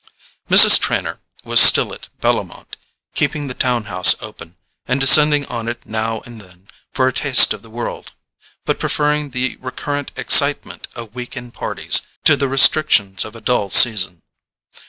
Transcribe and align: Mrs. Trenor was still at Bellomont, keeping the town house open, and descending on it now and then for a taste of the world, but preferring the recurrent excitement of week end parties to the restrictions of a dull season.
Mrs. 0.49 0.79
Trenor 0.79 1.21
was 1.43 1.61
still 1.61 1.93
at 1.93 2.09
Bellomont, 2.21 2.75
keeping 3.13 3.45
the 3.47 3.53
town 3.53 3.83
house 3.83 4.15
open, 4.19 4.55
and 4.87 4.99
descending 4.99 5.45
on 5.45 5.67
it 5.67 5.85
now 5.85 6.21
and 6.21 6.41
then 6.41 6.65
for 6.91 7.07
a 7.07 7.13
taste 7.13 7.53
of 7.53 7.61
the 7.61 7.69
world, 7.69 8.13
but 8.65 8.79
preferring 8.79 9.29
the 9.29 9.57
recurrent 9.61 10.11
excitement 10.15 10.87
of 10.95 11.13
week 11.13 11.37
end 11.37 11.53
parties 11.53 12.01
to 12.23 12.35
the 12.35 12.47
restrictions 12.49 13.23
of 13.23 13.35
a 13.35 13.41
dull 13.41 13.69
season. 13.69 14.23